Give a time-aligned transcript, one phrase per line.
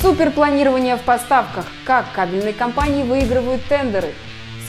[0.00, 1.66] Суперпланирование в поставках.
[1.84, 4.14] Как кабельные компании выигрывают тендеры.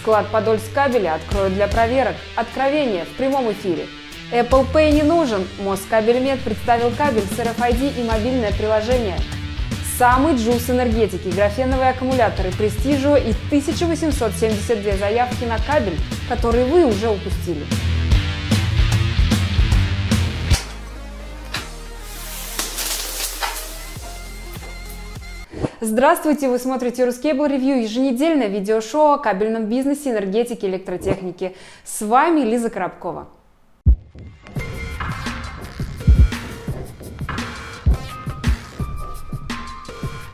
[0.01, 2.15] Склад Подольск кабеля откроют для проверок.
[2.35, 3.87] Откровение в прямом эфире.
[4.33, 5.47] Apple Pay не нужен.
[5.59, 9.17] Москабельмет представил кабель с RFID и мобильное приложение.
[9.97, 17.63] Самый джуз энергетики, графеновые аккумуляторы Prestigio и 1872 заявки на кабель, которые вы уже упустили.
[25.83, 26.47] Здравствуйте!
[26.47, 31.55] Вы смотрите Рускейбл Ревью, еженедельное видеошоу о кабельном бизнесе, энергетике, электротехнике.
[31.83, 33.29] С вами Лиза Коробкова.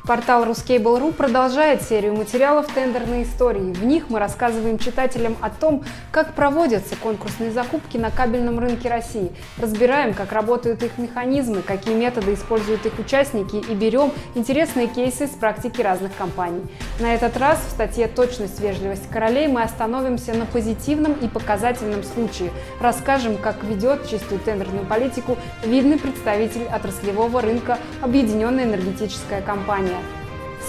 [0.07, 3.73] Портал Ruskable.ru продолжает серию материалов «Тендерные истории».
[3.73, 9.33] В них мы рассказываем читателям о том, как проводятся конкурсные закупки на кабельном рынке России,
[9.57, 15.31] разбираем, как работают их механизмы, какие методы используют их участники и берем интересные кейсы с
[15.31, 16.63] практики разных компаний.
[17.02, 22.52] На этот раз в статье «Точность, вежливость королей» мы остановимся на позитивном и показательном случае.
[22.80, 29.97] Расскажем, как ведет чистую тендерную политику видный представитель отраслевого рынка Объединенная энергетическая компания.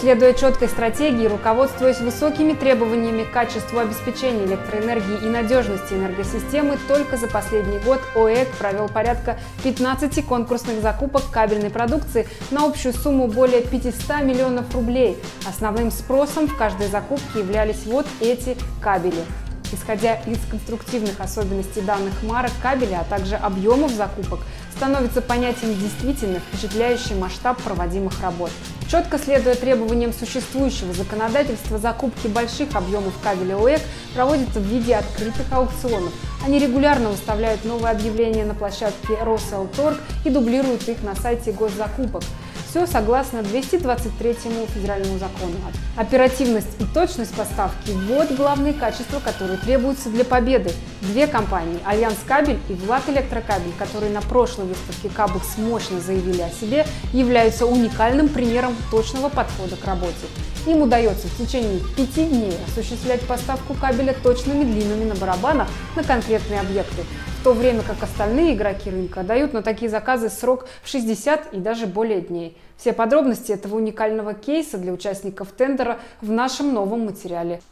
[0.00, 7.26] Следуя четкой стратегии, руководствуясь высокими требованиями к качеству обеспечения электроэнергии и надежности энергосистемы, только за
[7.26, 14.22] последний год ОЭК провел порядка 15 конкурсных закупок кабельной продукции на общую сумму более 500
[14.22, 15.18] миллионов рублей.
[15.44, 19.24] Основным спросом в каждой закупке являлись вот эти кабели.
[19.72, 24.40] Исходя из конструктивных особенностей данных марок кабеля, а также объемов закупок,
[24.78, 28.52] становится понятен действительно впечатляющий масштаб проводимых работ.
[28.88, 33.82] Четко следуя требованиям существующего законодательства, закупки больших объемов кабеля ОЭК
[34.14, 36.12] проводятся в виде открытых аукционов.
[36.46, 42.22] Они регулярно выставляют новые объявления на площадке Росэлторг и дублируют их на сайте госзакупок.
[42.68, 44.34] Все согласно 223
[44.74, 45.54] федеральному закону.
[45.96, 50.70] Оперативность и точность поставки– вот главные качества, которые требуются для победы.
[51.00, 56.50] Две компании– Альянс Кабель и Влад Электрокабель, которые на прошлой выставке Кабекс мощно заявили о
[56.50, 60.26] себе, являются уникальным примером точного подхода к работе.
[60.66, 66.60] Им удается в течение пяти дней осуществлять поставку кабеля точными длинами на барабанах на конкретные
[66.60, 67.04] объекты,
[67.48, 71.86] то время как остальные игроки рынка дают на такие заказы срок в 60 и даже
[71.86, 72.58] более дней.
[72.76, 77.62] Все подробности этого уникального кейса для участников тендера в нашем новом материале.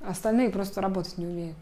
[0.00, 1.56] Остальные просто работать не умеют.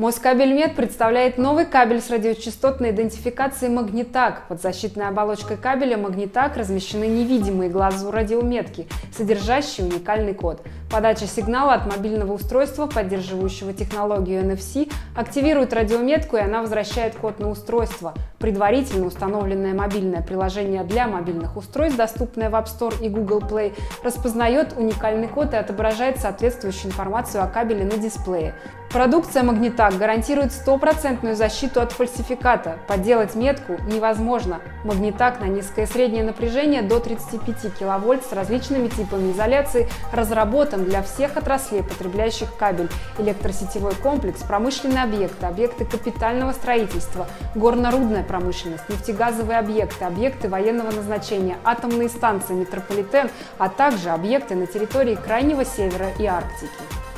[0.00, 4.44] Москабельмет представляет новый кабель с радиочастотной идентификацией магнитак.
[4.48, 10.62] Под защитной оболочкой кабеля магнитак размещены невидимые глазу радиометки, содержащие уникальный код.
[10.90, 17.50] Подача сигнала от мобильного устройства, поддерживающего технологию NFC, активирует радиометку и она возвращает код на
[17.50, 18.14] устройство.
[18.38, 24.72] Предварительно установленное мобильное приложение для мобильных устройств, доступное в App Store и Google Play, распознает
[24.78, 28.54] уникальный код и отображает соответствующую информацию о кабеле на дисплее.
[28.90, 32.76] Продукция Магнитак гарантирует стопроцентную защиту от фальсификата.
[32.88, 34.58] Подделать метку невозможно.
[34.82, 41.04] Магнитак на низкое и среднее напряжение до 35 кВт с различными типами изоляции разработан для
[41.04, 50.04] всех отраслей, потребляющих кабель, электросетевой комплекс, промышленные объекты, объекты капитального строительства, горно-рудная промышленность, нефтегазовые объекты,
[50.04, 57.09] объекты военного назначения, атомные станции, метрополитен, а также объекты на территории Крайнего Севера и Арктики.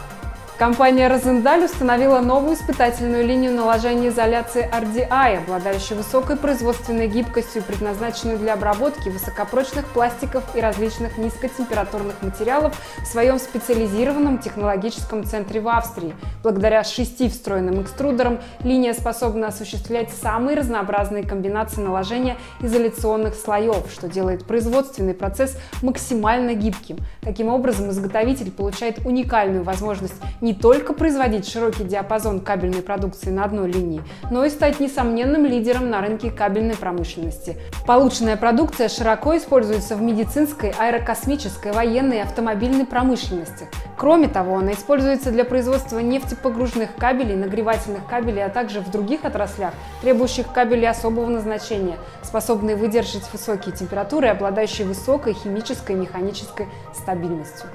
[0.62, 8.55] Компания Розендаль установила новую испытательную линию наложения изоляции RDI, обладающую высокой производственной гибкостью, предназначенную для
[8.55, 16.15] обработки высокопрочных пластиков и различных низкотемпературных материалов в своем специализированном технологическом центре в Австрии.
[16.45, 24.44] Благодаря шести встроенным экструдерам линия способна осуществлять самые разнообразные комбинации наложения изоляционных слоев, что делает
[24.44, 26.99] производственный процесс максимально гибким.
[27.23, 33.44] Таким образом, изготовитель получает уникальную возможность не не только производить широкий диапазон кабельной продукции на
[33.44, 37.56] одной линии, но и стать несомненным лидером на рынке кабельной промышленности.
[37.86, 43.66] Полученная продукция широко используется в медицинской, аэрокосмической, военной и автомобильной промышленности.
[43.96, 49.72] Кроме того, она используется для производства нефтепогружных кабелей, нагревательных кабелей, а также в других отраслях,
[50.02, 57.70] требующих кабелей особого назначения, способные выдержать высокие температуры и обладающие высокой химической и механической стабильностью.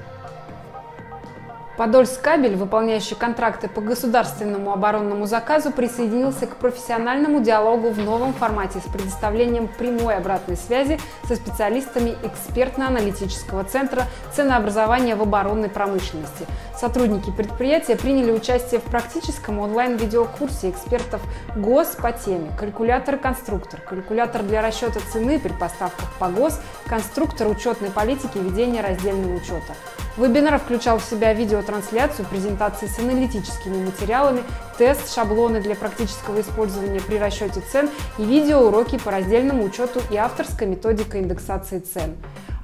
[1.78, 8.80] Подольск кабель, выполняющий контракты по государственному оборонному заказу, присоединился к профессиональному диалогу в новом формате
[8.84, 10.98] с предоставлением прямой обратной связи
[11.28, 16.48] со специалистами экспертно-аналитического центра ценообразования в оборонной промышленности.
[16.78, 21.20] Сотрудники предприятия приняли участие в практическом онлайн-видеокурсе экспертов
[21.56, 28.38] ГОС по теме «Калькулятор-конструктор», калькулятор для расчета цены при поставках по ГОС, конструктор учетной политики
[28.38, 29.74] ведения раздельного учета.
[30.16, 34.44] Вебинар включал в себя видеотрансляцию, презентации с аналитическими материалами,
[34.78, 40.68] тест, шаблоны для практического использования при расчете цен и видеоуроки по раздельному учету и авторская
[40.68, 42.14] методика индексации цен.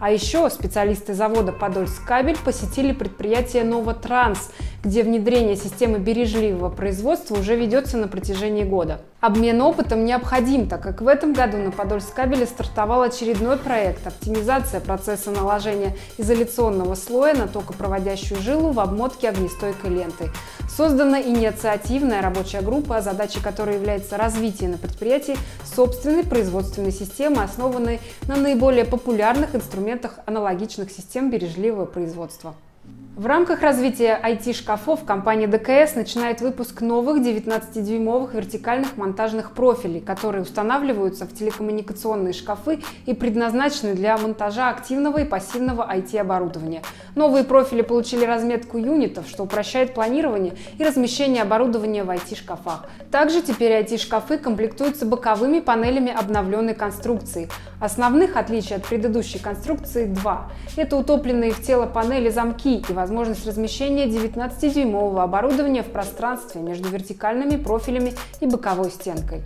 [0.01, 4.51] А еще специалисты завода «Подольскабель» посетили предприятие «Новотранс»,
[4.85, 9.01] где внедрение системы бережливого производства уже ведется на протяжении года.
[9.21, 15.31] Обмен опытом необходим, так как в этом году на Подольскабеле стартовал очередной проект– оптимизация процесса
[15.31, 20.29] наложения изоляционного слоя на токопроводящую жилу в обмотке огнестойкой лентой.
[20.69, 28.37] Создана инициативная рабочая группа, задачей которой является развитие на предприятии собственной производственной системы, основанной на
[28.37, 32.55] наиболее популярных инструментах аналогичных систем бережливого производства.
[33.17, 41.25] В рамках развития IT-шкафов компания ДКС начинает выпуск новых 19-дюймовых вертикальных монтажных профилей, которые устанавливаются
[41.25, 46.83] в телекоммуникационные шкафы и предназначены для монтажа активного и пассивного IT-оборудования.
[47.15, 52.87] Новые профили получили разметку юнитов, что упрощает планирование и размещение оборудования в IT-шкафах.
[53.13, 57.49] Также теперь IT-шкафы комплектуются боковыми панелями обновленной конструкции.
[57.85, 60.51] Основных отличий от предыдущей конструкции два.
[60.75, 67.57] Это утопленные в тело панели замки и возможность размещения 19-дюймового оборудования в пространстве между вертикальными
[67.57, 69.43] профилями и боковой стенкой.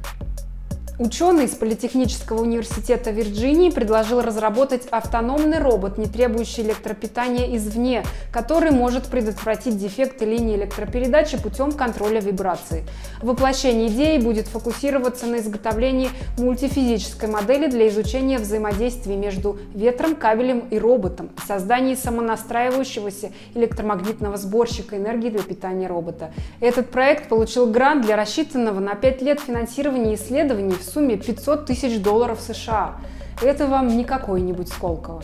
[0.99, 8.03] Ученый из Политехнического университета Вирджинии предложил разработать автономный робот, не требующий электропитания извне,
[8.33, 12.85] который может предотвратить дефекты линии электропередачи путем контроля вибрации.
[13.23, 20.81] Воплощение идеи будет фокусироваться на изготовлении мультифизической модели для изучения взаимодействия между ветром, кабелем и
[20.81, 26.33] роботом создании самонастраивающегося электромагнитного сборщика энергии для питания робота.
[26.59, 32.01] Этот проект получил грант для рассчитанного на 5 лет финансирования исследований в сумме 500 тысяч
[32.01, 32.97] долларов США.
[33.43, 35.23] Это вам не какой-нибудь Сколково.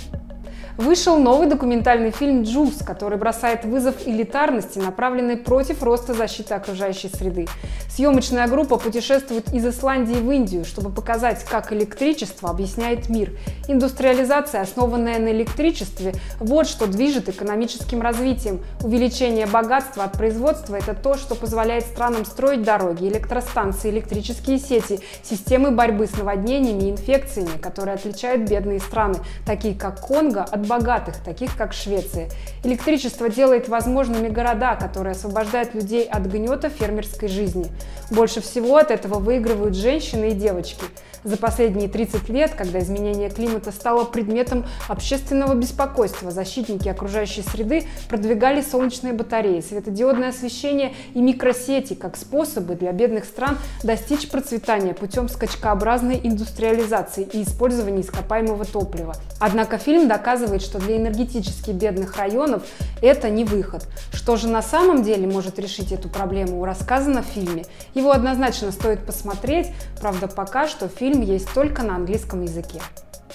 [0.76, 7.46] Вышел новый документальный фильм «Джуз», который бросает вызов элитарности, направленной против роста защиты окружающей среды.
[7.88, 13.38] Съемочная группа путешествует из Исландии в Индию, чтобы показать, как электричество объясняет мир.
[13.68, 18.60] Индустриализация, основанная на электричестве, вот что движет экономическим развитием.
[18.82, 25.70] Увеличение богатства от производства– это то, что позволяет странам строить дороги, электростанции, электрические сети, системы
[25.70, 31.56] борьбы с наводнениями и инфекциями, которые отличают бедные страны, такие как Конго, от богатых, таких
[31.56, 32.28] как Швеция.
[32.64, 37.70] Электричество делает возможными города, которые освобождают людей от гнета фермерской жизни.
[38.10, 40.84] Больше всего от этого выигрывают женщины и девочки.
[41.24, 48.60] За последние 30 лет, когда изменение климата стало предметом общественного беспокойства, защитники окружающей среды продвигали
[48.60, 56.20] солнечные батареи, светодиодное освещение и микросети как способы для бедных стран достичь процветания путем скачкообразной
[56.22, 59.14] индустриализации и использования ископаемого топлива.
[59.40, 62.64] Однако фильм доказывает, что для энергетически бедных районов
[63.00, 63.86] это не выход.
[64.12, 67.64] Что же на самом деле может решить эту проблему, рассказано в фильме.
[67.94, 69.68] Его однозначно стоит посмотреть,
[70.00, 72.80] правда пока что фильм фильм есть только на английском языке.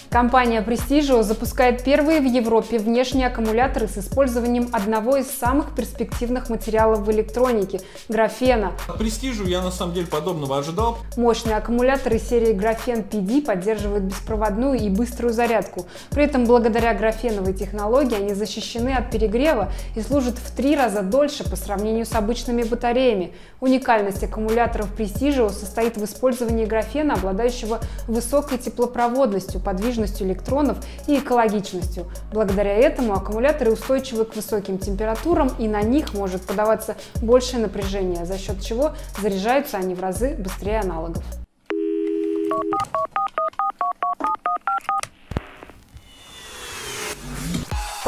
[0.10, 7.02] Компания Prestigio запускает первые в Европе внешние аккумуляторы с использованием одного из самых перспективных материалов
[7.02, 8.72] в электронике– графена.
[8.88, 10.98] От Prestigio я на самом деле подобного ожидал.
[11.16, 15.86] Мощные аккумуляторы серии Графен PD поддерживают беспроводную и быструю зарядку.
[16.10, 21.48] При этом благодаря графеновой технологии они защищены от перегрева и служат в три раза дольше
[21.48, 23.34] по сравнению с обычными батареями.
[23.62, 30.78] Уникальность аккумуляторов Prestigio состоит в использовании графена, обладающего высокой теплопроводностью, подвижностью подвижностью электронов
[31.08, 32.06] и экологичностью.
[32.32, 38.38] Благодаря этому аккумуляторы устойчивы к высоким температурам и на них может подаваться большее напряжение, за
[38.38, 41.24] счет чего заряжаются они в разы быстрее аналогов.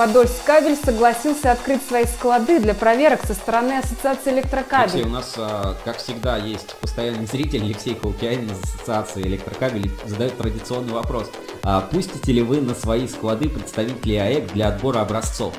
[0.02, 5.02] Подольскабель согласился открыть свои склады для проверок со стороны Ассоциации электрокабелей.
[5.02, 10.38] Алексей, у нас, а, как всегда, есть постоянный зритель Алексей Каукянин из Ассоциации электрокабелей задает
[10.38, 11.30] традиционный вопрос.
[11.64, 15.54] А пустите ли вы на свои склады представителей АЭК для отбора образцов?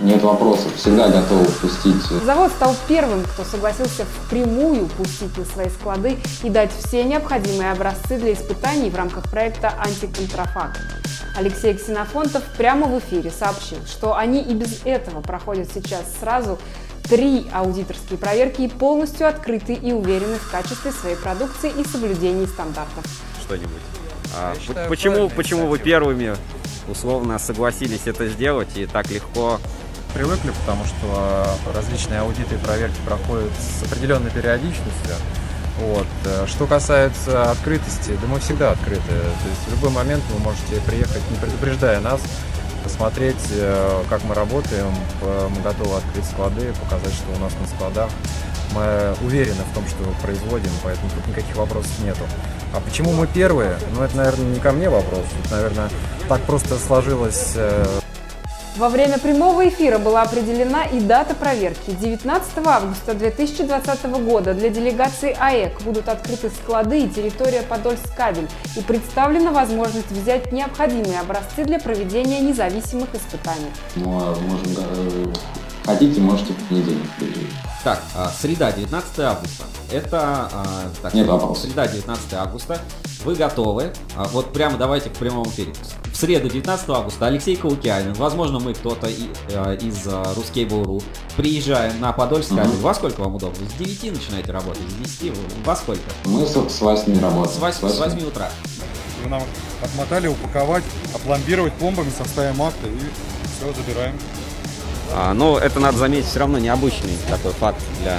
[0.00, 2.02] Нет вопросов, всегда готовы пустить.
[2.24, 8.18] Завод стал первым, кто согласился впрямую пустить на свои склады и дать все необходимые образцы
[8.18, 10.80] для испытаний в рамках проекта «Антиконтрафакт».
[11.36, 16.58] Алексей Ксенофонтов прямо в эфире сообщил, что они и без этого проходят сейчас сразу
[17.04, 23.04] три аудиторские проверки и полностью открыты и уверены в качестве своей продукции и соблюдении стандартов.
[23.52, 23.82] Что-нибудь.
[24.34, 24.54] А,
[24.88, 26.36] почему, почему вы первыми
[26.88, 29.60] условно согласились это сделать и так легко
[30.14, 35.14] привыкли, потому что различные аудиты и проверки проходят с определенной периодичностью.
[35.78, 36.06] Вот.
[36.24, 39.02] Э, что касается открытости, да мы всегда открыты.
[39.02, 42.20] То есть в любой момент вы можете приехать, не предупреждая нас,
[42.84, 44.92] посмотреть, э, как мы работаем.
[45.22, 48.10] Мы готовы открыть склады, показать, что у нас на складах.
[48.74, 52.24] Мы уверены в том, что производим, поэтому тут никаких вопросов нету.
[52.74, 53.76] А почему мы первые?
[53.94, 55.24] Ну, это, наверное, не ко мне вопрос.
[55.44, 55.90] Это, наверное,
[56.28, 58.00] так просто сложилось э,
[58.76, 61.90] во время прямого эфира была определена и дата проверки.
[61.90, 69.52] 19 августа 2020 года для делегации АЭК будут открыты склады и территория Подольск-Кабель и представлена
[69.52, 73.70] возможность взять необходимые образцы для проведения независимых испытаний.
[73.96, 75.26] Ну, а можем, э,
[75.84, 77.42] хотите, можете в понедельник приезжать.
[77.84, 79.64] Так, а, среда, 19 августа.
[79.90, 80.20] Это
[80.52, 81.64] а, так, Нет вопросов.
[81.64, 82.80] среда, 19 августа.
[83.24, 83.92] Вы готовы?
[84.16, 85.72] А, вот прямо давайте к прямому эфире.
[86.12, 88.12] В среду, 19 августа, Алексей Каукианин.
[88.14, 91.02] Возможно, мы кто-то из Ruskable.ru.
[91.36, 92.52] Приезжаем на Подольск.
[92.52, 92.70] Мгм.
[92.80, 93.66] Во сколько вам удобно?
[93.68, 94.82] С 9 начинаете работать?
[94.88, 95.30] С 10?
[95.30, 96.02] Вы- Во сколько?
[96.26, 97.54] Мы с, с 8 работаем.
[97.56, 98.50] С 8, с 8 утра.
[99.24, 99.42] Вы нам
[99.82, 100.84] отмотали, упаковать,
[101.14, 102.98] опломбировать пломбами, составим акты и
[103.56, 104.16] все, забираем.
[105.14, 108.18] А, ну, это надо заметить, все равно необычный такой факт для...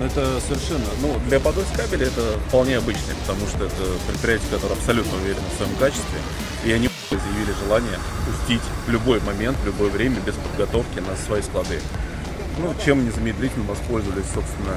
[0.00, 5.16] Это совершенно, ну, для Подольск кабеля это вполне обычный, потому что это предприятие, которое абсолютно
[5.18, 6.18] уверено в своем качестве,
[6.64, 11.42] и они заявили желание пустить в любой момент, в любое время, без подготовки на свои
[11.42, 11.80] склады.
[12.58, 14.76] Ну, чем незамедлительно воспользовались, собственно,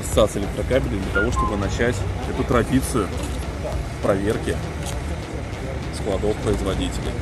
[0.00, 1.96] ассоциация электрокабелей для того, чтобы начать
[2.28, 3.06] эту традицию
[4.02, 4.56] проверки
[5.96, 7.12] складов производителей.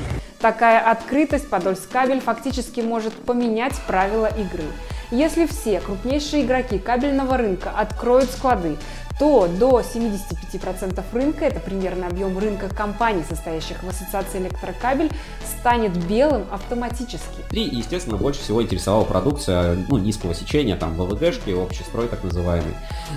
[0.41, 4.65] Такая открытость Подольскабель фактически может поменять правила игры.
[5.11, 8.77] Если все крупнейшие игроки кабельного рынка откроют склады,
[9.19, 15.11] то до 75% рынка, это примерно объем рынка компаний, состоящих в ассоциации электрокабель,
[15.59, 17.43] станет белым автоматически.
[17.51, 22.75] И, естественно, больше всего интересовала продукция ну, низкого сечения, там ВВГшки, общий строй так называемый.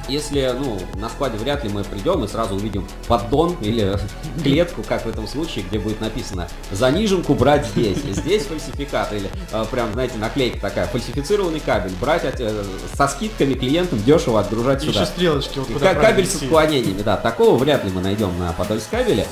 [0.07, 3.98] Если ну, на складе вряд ли мы придем и сразу увидим поддон или
[4.43, 9.65] клетку, как в этом случае, где будет написано «заниженку брать здесь», здесь фальсификат, или э,
[9.69, 12.64] прям, знаете, наклейка такая «фальсифицированный кабель, брать от- э,
[12.98, 15.06] со скидками клиентам дешево отгружать Еще сюда».
[15.06, 18.90] стрелочки вот куда ка- кабель с отклонениями, да, такого вряд ли мы найдем на Подольск
[18.90, 19.26] кабеле.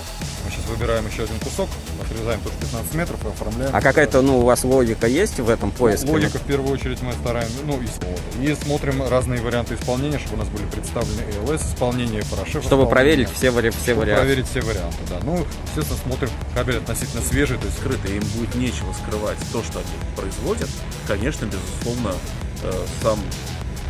[0.46, 1.70] Мы сейчас выбираем еще один кусок,
[2.20, 3.76] отрезаем тут 15 метров и оформляем.
[3.76, 6.10] А какая-то, ну, у вас логика есть в этом поиске?
[6.10, 8.42] Логика в первую очередь мы стараемся, ну и смотрим.
[8.42, 12.64] И смотрим разные варианты исполнения, чтобы у нас были представлены и ЛС исполнение, и Порошев
[12.64, 14.22] Чтобы проверить все, вари- все Чтобы варианты.
[14.26, 15.20] проверить все варианты, да.
[15.24, 19.38] Ну, естественно, смотрим, кабель относительно свежий, то есть скрыто, им будет нечего скрывать.
[19.52, 20.70] То, что они производят,
[21.08, 22.16] конечно, безусловно,
[22.64, 22.72] э,
[23.02, 23.20] сам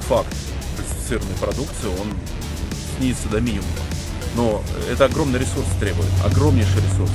[0.07, 0.33] факт
[0.77, 2.13] фальсифицированной продукции, он
[2.97, 3.67] снизится до минимума.
[4.35, 7.11] Но это огромный ресурс требует, огромнейший ресурс.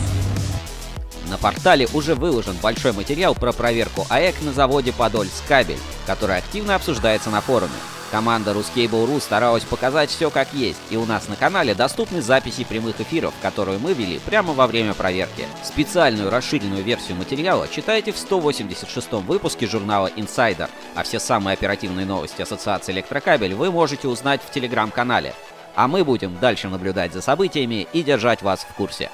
[1.34, 6.76] На портале уже выложен большой материал про проверку АЭК на заводе Подольск кабель, который активно
[6.76, 7.72] обсуждается на форуме.
[8.12, 13.00] Команда Ruskable.ru старалась показать все как есть, и у нас на канале доступны записи прямых
[13.00, 15.48] эфиров, которые мы вели прямо во время проверки.
[15.64, 22.42] Специальную расширенную версию материала читайте в 186 выпуске журнала Insider, а все самые оперативные новости
[22.42, 25.34] Ассоциации Электрокабель вы можете узнать в телеграм-канале.
[25.74, 29.10] А мы будем дальше наблюдать за событиями и держать вас в курсе.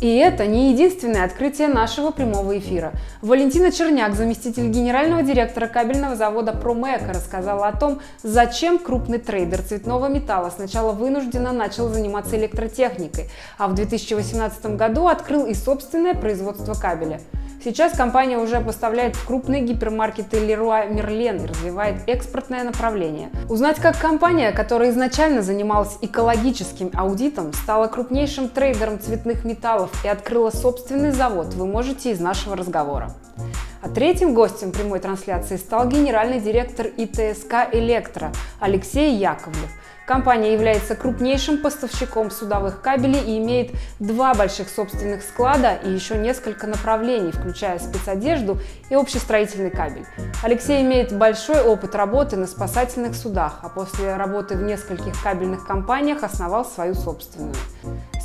[0.00, 2.92] И это не единственное открытие нашего прямого эфира.
[3.20, 10.08] Валентина Черняк, заместитель генерального директора кабельного завода Промека, рассказала о том, зачем крупный трейдер цветного
[10.08, 17.20] металла сначала вынужденно начал заниматься электротехникой, а в 2018 году открыл и собственное производство кабеля.
[17.64, 23.30] Сейчас компания уже поставляет в крупные гипермаркеты Merlin и развивает экспортное направление.
[23.48, 30.50] Узнать, как компания, которая изначально занималась экологическим аудитом, стала крупнейшим трейдером цветных металлов и открыла
[30.50, 33.12] собственный завод, вы можете из нашего разговора.
[33.80, 39.70] А третьим гостем прямой трансляции стал генеральный директор ИТСК «Электро» Алексей Яковлев.
[40.06, 46.66] Компания является крупнейшим поставщиком судовых кабелей и имеет два больших собственных склада и еще несколько
[46.66, 48.58] направлений, включая спецодежду
[48.90, 50.06] и общестроительный кабель.
[50.42, 56.24] Алексей имеет большой опыт работы на спасательных судах, а после работы в нескольких кабельных компаниях
[56.24, 57.54] основал свою собственную.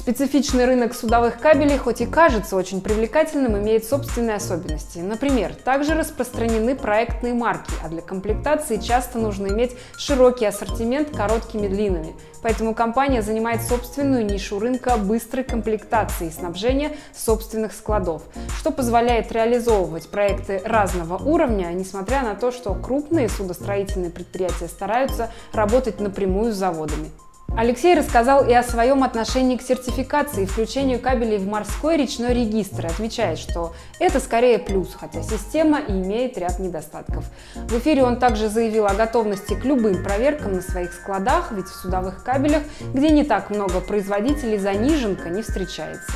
[0.07, 4.99] Специфичный рынок судовых кабелей, хоть и кажется очень привлекательным, имеет собственные особенности.
[4.99, 12.15] Например, также распространены проектные марки, а для комплектации часто нужно иметь широкий ассортимент короткими длинами.
[12.41, 18.21] Поэтому компания занимает собственную нишу рынка быстрой комплектации и снабжения собственных складов,
[18.57, 25.99] что позволяет реализовывать проекты разного уровня, несмотря на то, что крупные судостроительные предприятия стараются работать
[25.99, 27.11] напрямую с заводами.
[27.57, 32.85] Алексей рассказал и о своем отношении к сертификации и включению кабелей в морской речной регистр
[32.85, 37.25] отмечает, что это скорее плюс, хотя система и имеет ряд недостатков.
[37.55, 41.73] В эфире он также заявил о готовности к любым проверкам на своих складах, ведь в
[41.73, 42.61] судовых кабелях,
[42.93, 46.11] где не так много производителей, заниженка не встречается.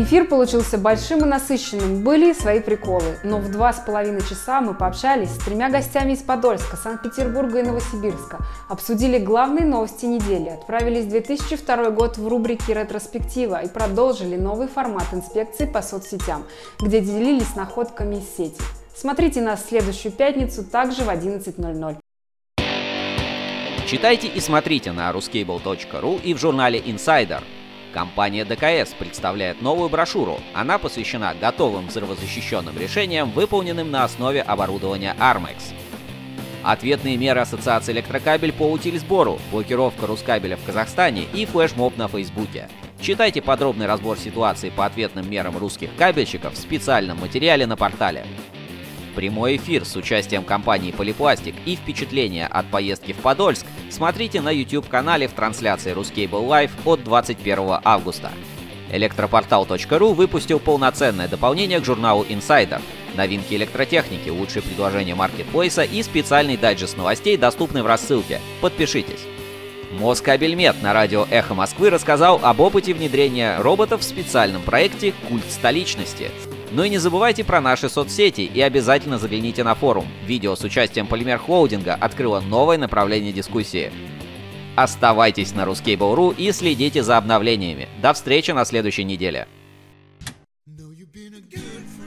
[0.00, 4.60] Эфир получился большим и насыщенным, были и свои приколы, но в два с половиной часа
[4.60, 8.38] мы пообщались с тремя гостями из Подольска, Санкт-Петербурга и Новосибирска,
[8.68, 15.06] обсудили главные новости недели, отправились в 2002 год в рубрике «Ретроспектива» и продолжили новый формат
[15.12, 16.44] инспекции по соцсетям,
[16.78, 18.62] где делились находками из сети.
[18.94, 21.96] Смотрите нас в следующую пятницу также в 11.00.
[23.88, 27.42] Читайте и смотрите на ruscable.ru и в журнале Insider–
[27.92, 30.38] Компания ДКС представляет новую брошюру.
[30.54, 35.74] Она посвящена готовым взрывозащищенным решениям, выполненным на основе оборудования Armex.
[36.62, 42.68] Ответные меры Ассоциации электрокабель по утилизбору, блокировка Рускабеля в Казахстане и флешмоб на Фейсбуке.
[43.00, 48.26] Читайте подробный разбор ситуации по ответным мерам русских кабельщиков в специальном материале на портале.
[49.18, 55.26] Прямой эфир с участием компании Полипластик и впечатления от поездки в Подольск смотрите на YouTube-канале
[55.26, 58.30] в трансляции Ruscable Live от 21 августа.
[58.92, 62.80] Электропортал.ру выпустил полноценное дополнение к журналу Insider.
[63.16, 68.40] Новинки электротехники, лучшие предложения маркетплейса и специальный дайджест новостей доступны в рассылке.
[68.60, 69.26] Подпишитесь.
[69.98, 76.30] Москабельмет на радио «Эхо Москвы» рассказал об опыте внедрения роботов в специальном проекте «Культ столичности».
[76.70, 80.06] Ну и не забывайте про наши соцсети и обязательно загляните на форум.
[80.26, 83.90] Видео с участием Полимер Холдинга открыло новое направление дискуссии.
[84.76, 87.88] Оставайтесь на Ruskable.ru и следите за обновлениями.
[88.02, 89.48] До встречи на следующей неделе.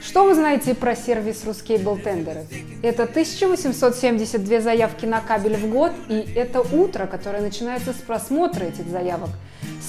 [0.02, 2.46] Что вы знаете про сервис Ruscable Тендеры?
[2.84, 8.88] Это 1872 заявки на кабель в год, и это утро, которое начинается с просмотра этих
[8.88, 9.30] заявок.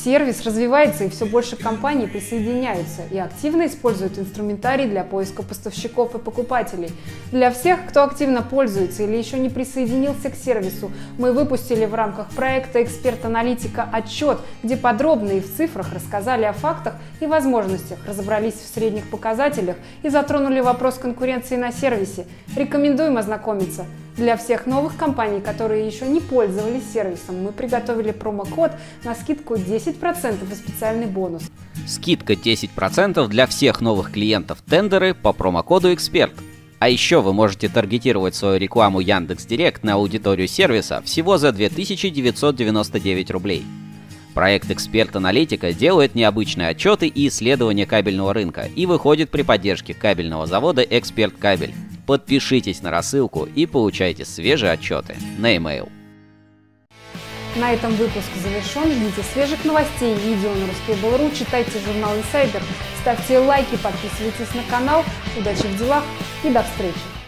[0.05, 6.19] Сервис развивается, и все больше компаний присоединяются и активно используют инструментарий для поиска поставщиков и
[6.19, 6.91] покупателей.
[7.31, 12.31] Для всех, кто активно пользуется или еще не присоединился к сервису, мы выпустили в рамках
[12.31, 18.75] проекта «Эксперт-аналитика» отчет, где подробно и в цифрах рассказали о фактах и возможностях, разобрались в
[18.75, 22.27] средних показателях и затронули вопрос конкуренции на сервисе.
[22.57, 23.87] Рекомендуем ознакомиться.
[24.17, 28.73] Для всех новых компаний, которые еще не пользовались сервисом, мы приготовили промокод
[29.05, 31.43] на скидку 10% и специальный бонус.
[31.87, 36.33] Скидка 10% для всех новых клиентов тендеры по промокоду «Эксперт».
[36.79, 43.31] А еще вы можете таргетировать свою рекламу Яндекс Директ на аудиторию сервиса всего за 2999
[43.31, 43.65] рублей.
[44.35, 50.47] Проект «Эксперт Аналитика» делает необычные отчеты и исследования кабельного рынка и выходит при поддержке кабельного
[50.47, 51.73] завода «Эксперт Кабель».
[52.07, 55.91] Подпишитесь на рассылку и получайте свежие отчеты на e-mail.
[57.57, 58.91] На этом выпуск завершен.
[58.91, 62.63] Ждите свежих новостей и видео на Ruskable.ru, читайте журнал Insider,
[63.03, 65.05] ставьте лайки, подписывайтесь на канал.
[65.39, 66.05] Удачи в делах
[66.45, 67.22] и до встречи!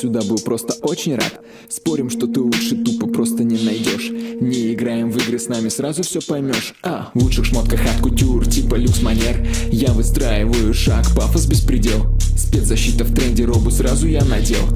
[0.00, 1.40] Сюда был просто очень рад.
[1.68, 4.10] Спорим, что ты лучше тупо просто не найдешь.
[4.40, 8.46] Не играем в игры, с нами сразу все поймешь А, в лучших шмотках от кутюр,
[8.46, 12.16] типа люкс манер Я выстраиваю шаг, пафос беспредел.
[12.36, 14.66] Спецзащита в тренде, робу сразу я надел.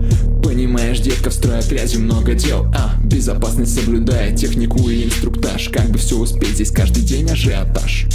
[0.43, 2.67] Понимаешь, детка, в стройотряде много дел.
[2.75, 5.71] А, безопасность соблюдая технику и инструктаж.
[5.71, 8.07] Как бы все успеть, здесь каждый день ажиотаж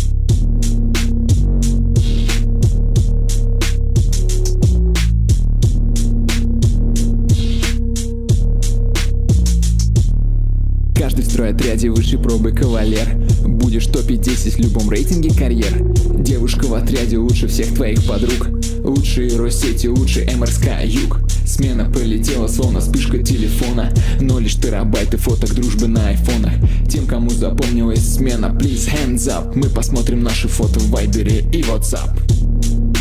[11.39, 13.15] В стройотряде выше пробы кавалер.
[13.45, 15.81] Будешь топить 10 в любом рейтинге карьер.
[16.19, 18.49] Девушка в отряде лучше всех твоих подруг.
[18.83, 21.21] Лучшие Россети, лучше МРСК Юг.
[21.45, 23.89] Смена полетела, словно вспышка телефона.
[24.19, 26.51] Но лишь терабайты фоток дружбы на айфонах.
[26.89, 29.53] Тем, кому запомнилась смена, please hands up.
[29.55, 32.19] Мы посмотрим наши фото в Вайбере и WhatsApp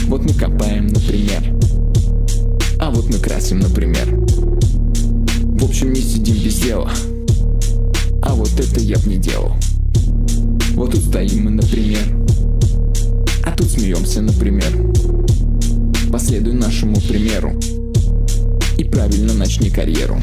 [0.06, 1.42] Вот мы копаем, например.
[2.78, 4.06] А вот мы красим, например.
[5.58, 6.88] В общем, не сидим без дела
[8.28, 9.54] а вот это я б не делал.
[10.74, 12.14] Вот тут стоим мы, например.
[13.44, 14.70] А тут смеемся, например.
[16.12, 17.58] Последуй нашему примеру.
[18.76, 20.20] И правильно начни карьеру